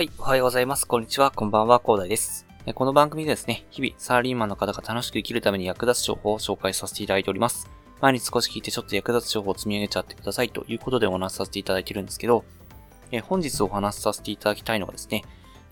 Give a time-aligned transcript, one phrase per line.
[0.00, 0.86] はい、おはようございます。
[0.86, 1.30] こんにちは。
[1.30, 2.46] こんばんは、コーダイです。
[2.74, 7.68] この番組でですね、日々サラリーマンの方が楽しく生きるために役立つ情報を紹介させていただいております。
[8.00, 12.46] 毎日少し聞いてちょっと役立つ情報を積み上げちゃってくださいということでお話しさせていただいてるんですけど、
[13.12, 15.22] え本日お話しさせていただきたいのはですね、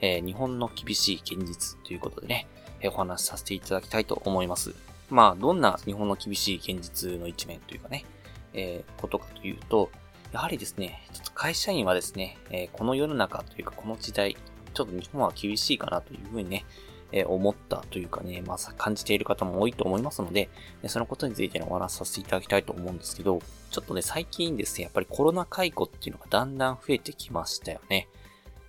[0.02, 2.48] え日本の厳しい現実ということでね、
[2.82, 4.74] えお話しさせていただきたいと思います。
[5.08, 8.04] まあ、どんな日本の厳しい現実の一面というかね、
[8.52, 9.90] えー、ことかというと、
[10.32, 14.36] やはりですね、ちょっと会社員はですね、え、この世の中というかこの時代、
[14.74, 16.64] ちょっと日本は厳しいかなというふうにね、
[17.12, 20.50] え、思ったというかね、まあ、感じている方も多いと思いますので、
[20.86, 28.08] そのことについてのお話しさせていただきたいと思うんですけど、ちょっとね、最近ですね、やっぱりコロナ解雇っていうのがだんだん増えてきましたよね。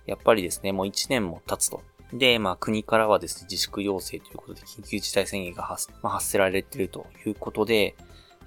[0.06, 1.82] やっぱりですね、もう1年も経つと。
[2.14, 7.94] で、まあ国からはですね、自粛要請ということで緊急事態宣言が発,、まあ、発せられているということで、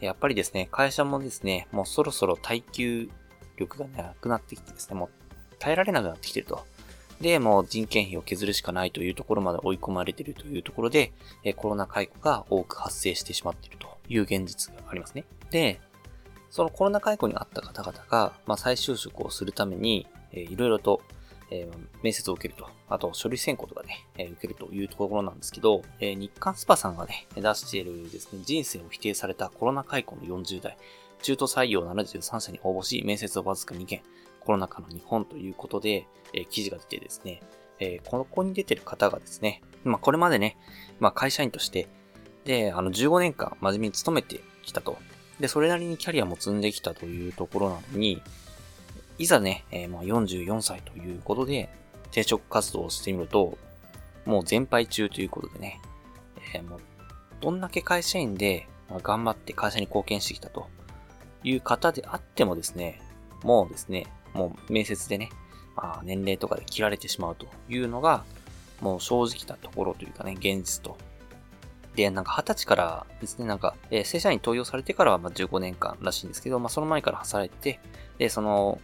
[0.04, 3.10] やっぱりですね、会社もですね、もうそろそろ耐久
[3.58, 6.66] 力がなくなってきてですね、もう耐えられなくなってきてると。
[7.22, 15.24] で、もう人件費を削るしかないというところまで追い込まれているというところで、えコロナ解雇が多く発生してしまっているという現実がありますね。
[15.50, 15.80] で、
[16.50, 21.02] そのコロナ解雇にあった方々が、まあ、再就職をするために、えー、いろいろと、
[21.54, 30.78] えー、面接を受けると、あと書類選考とかね、えー、受けるというところなんですけど、えー、日刊スパさんがね、出しているですね、人生を否定されたコロナ解雇の40代、
[31.22, 34.02] 中途採用73社に応募し、面接をわずか2件、
[34.40, 37.42] コロナ禍の日本ということで、えー、記事が出てですね、
[37.80, 40.58] えー、ここに出てる方がですね、まあ、これまでね、
[41.00, 41.88] まあ、会社員として、
[42.46, 44.98] で、あの、15年間真面目に勤めてきたと。
[45.40, 48.22] で、それなりにキャリアも積んできたというところなのに、
[49.18, 51.70] いざね、えー、まあ44歳ということで、
[52.06, 53.58] 転職活動をしてみると、
[54.26, 55.82] もう全敗中ということでね、
[56.54, 56.80] えー、もう、
[57.42, 60.68] どんだけ会社員で、まあ、頑張って会社に貢献してきたと
[61.44, 63.02] いう方であってもですね、
[63.44, 65.30] もうですね、もう面接でね、
[65.76, 68.24] まあ、年齢とかで切られてしまうというのが、
[68.82, 70.98] もう正直なところというかね、現実と。
[71.96, 77.80] で、なんか20歳からですね、なんか、えー、正社員登用されてからはま15年間らしいんですけど、まあその前から働いて、
[78.18, 78.80] で、その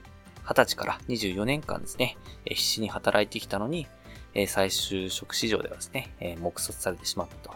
[0.46, 3.88] 20歳から24年間ですね、え、必死に働いてきたのに、
[4.34, 7.56] えー、再就職市場ではですね、えー、黙殺されてしまったと。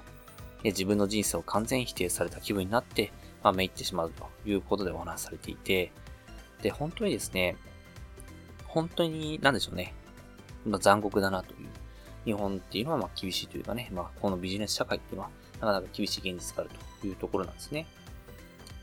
[0.64, 3.12] で自分の人生を完全否定された気分になって、
[3.44, 5.92] まあ、めいってしまうということでお話しされていて、
[6.62, 7.58] で、本当にですね、
[8.66, 9.94] 本当に、なんでしょうね。
[10.66, 11.68] まあ、残酷だなという。
[12.26, 15.30] 日本っていうのはまあ厳しいというかね、まあ、このビジネス社会っていうのは
[15.60, 16.70] なかなか厳しい現実がある
[17.02, 17.86] というところなんですね。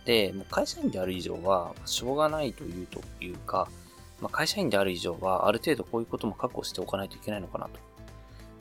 [0.05, 3.69] で、もう会社員である以上は、しょうがないというというか、
[4.21, 7.79] まあ、会社員である以上は、ある程度こういうことも確保しておかないといけないのかなと。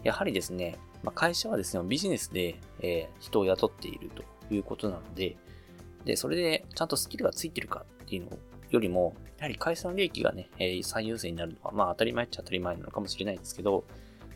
[0.03, 5.38] やはりですね、まあ、会社はですね、ビジネスで、えー、人を雇っているということなので、
[6.06, 8.38] で、それでちゃんとスキルがついてるかっていうの
[8.70, 13.84] よりも、やはり会社の利益がね、えー、最優先になるのは、まあ当たり前っちゃ当たり前なのかもしれないんですけど、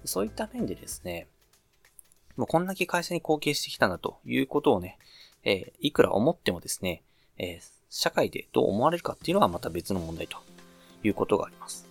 [0.05, 1.27] そういった面でですね、
[2.35, 4.97] もうこんだけ会社に貢献してきたんだということをね、
[5.43, 7.03] えー、いくら思ってもですね、
[7.37, 10.37] えー、社会でどう思われるかっていうのはまた別の問題と
[11.03, 11.89] いうことがあります。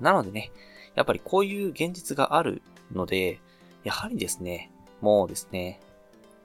[0.00, 0.50] なのでね、
[0.94, 2.62] やっぱりこういう現実がある
[2.92, 3.40] ので、
[3.84, 5.80] やはりですね、もうですね、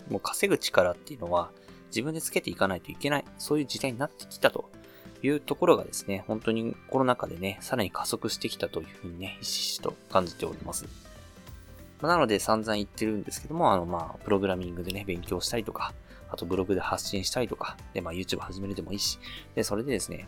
[0.10, 1.52] もう稼ぐ力っていうのは
[1.88, 4.70] 自分でつけていかないといけない、そういう時代になってきたと
[5.24, 10.86] いうところがですね、本当にコロナ禍でね、さらに加速してきたというふうにね、ひしひしと感じております。
[12.02, 15.94] なので散々言ってるんですけども、あのまあ、プログラミングでね、勉強したりとか、
[16.30, 19.20] あとブログで発信したりとか、で、まあ YouTube 始めるでもいいし、
[19.54, 20.28] で、それでですね、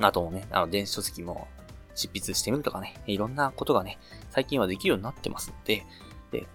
[0.00, 1.48] あともね、あの電子書籍も
[1.94, 3.98] 執筆してみるとかね、いろんなことがね、
[4.30, 5.84] 最近はできるようになってますので、
[6.30, 6.46] で、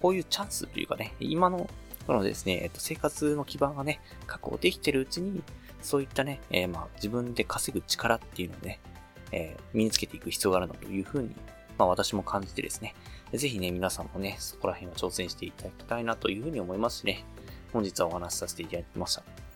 [0.00, 1.68] こういうチャンスというかね、今の、
[2.06, 5.42] このですね、えっと、生活の基盤がね、確保できてるうちに、
[5.82, 8.80] そういったね、えー、まあ、自分で稼ぐ力っていうのをね、
[9.32, 11.34] えー、身につけていく必要があるなというふうに、
[11.76, 12.94] まあ私も感じてですね、
[13.32, 17.24] ぜひね、皆さんもね、そこら辺は挑戦していただきたいなというふうに思いますしね、
[17.72, 19.47] 本日はお話しさせていただきました。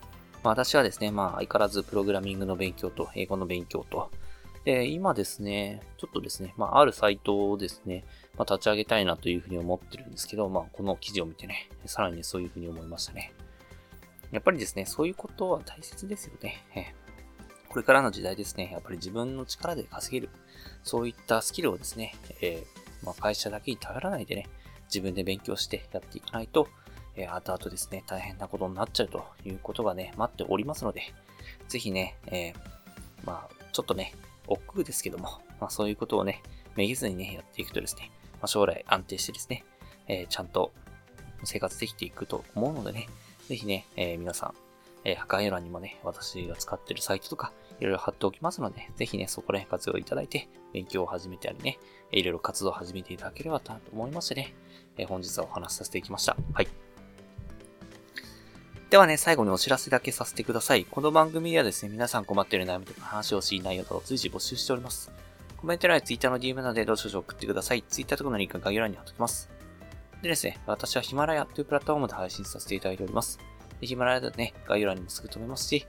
[0.42, 4.10] まあ私はですね、まあ相変わらずプログラミングの勉強と英語の勉強と、
[4.64, 8.04] で、今ですね、ちょっとですね、まああるサイトをですね、
[8.36, 13.32] まあ立ち上げたいなというふうに思ってるんですけど、まあこの記事を見てね、さらにね、そういうふうに思いましたね。
[14.30, 16.94] やっぱりですね、そういうことは大切ですよね。
[17.72, 20.30] これからの時代ですね、やっぱり自分の力で稼げる、
[20.82, 24.46] そういったスキルをですね、えー、まあ、会社だけに頼らないでね、
[24.88, 26.68] 自分で勉強してやっていかないと、
[27.16, 31.02] えー、後々ですね、大変なことになっちゃうということがね、待っておりますので、
[31.68, 32.54] ぜひね、えー、
[33.24, 34.14] まあ、ちょっとね、
[34.46, 36.42] 億劫ですけども、まあ、そういうことをね、
[36.76, 39.64] めげずにね、やっていくとですね、まあ、将来安定してですね、
[40.08, 40.72] えー、ちゃんと
[41.44, 43.08] 生活できていくと思うのでね、
[43.48, 44.54] ぜひね、えー、皆さん、
[45.04, 51.78] えー、概要欄にもね、私が使ってるサイトとか、いろいろ貼っておきますので、ぜひね、そこで活用いただいて、勉強を始めたりね、
[52.12, 54.54] いろいろ活動を始めていただければと思いましてね、
[54.96, 56.36] えー、本日はお話しさせていきました。
[56.52, 56.91] はい。
[58.92, 60.84] ではね、最後にお知らせだけさせてください。
[60.84, 65.10] この番組ではですね、皆さん困っている悩みとか話をしい内容などを随時募集しております。
[65.56, 67.82] コメント欄や Twitter の DM などでどうしよう送ってください。
[67.88, 69.48] Twitter とかのリンクが概要欄に貼っておきます。
[70.20, 73.38] でですね、私はヒマラヤというプラットフォームで配信させていただいております。
[73.80, 75.86] でヒマラヤでね、概要欄にもすぐ飛べますし、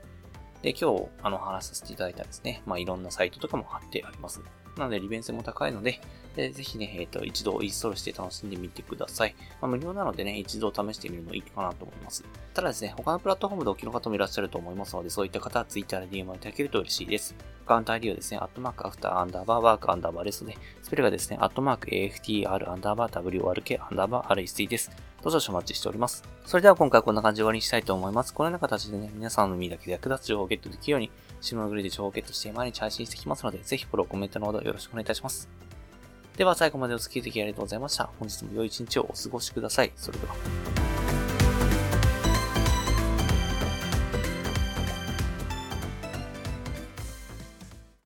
[0.62, 4.42] で、今日、あの、話させていただいたですね、まあ、いろんなサイトとかも貼ってあります。
[4.78, 6.00] なので、利便性も高いので、
[6.36, 9.36] でぜひね、えっ、ー、と、一度インストールして楽しんでみてください。
[9.62, 12.24] まあ、無料なのでね、一度試してみるのいいかなと思います。
[12.54, 17.36] ただですね、他のプラットフォームでお聞きの方もいらっしゃると思いますので、そういった方は Twitter で DM をいただけると嬉しいです。
[17.66, 24.92] アカウント ID はですね、アットマークアフターアンダーバーワークアンダーバーですので、スペルがですね、アットマーク AFTR アンダーバー WRK アンダーバー RST です。
[25.22, 26.24] どうぞお待ちしております。
[26.46, 28.34] それでは今回はこんな感じで終わりにしたいと思います。
[28.34, 31.12] このような形でね、皆さんの身だけで役立つ情報をゲットできるように、
[31.44, 35.50] シムのグリで情報をゲットして毎日配信してきますので、ぜひフォロー、コメントなどよろしくお願いいたします。
[36.38, 38.10] では最後までお付き合いできありがとうございました。
[38.18, 39.92] 本日も良い一日をお過ごしください。
[39.98, 40.63] それでは。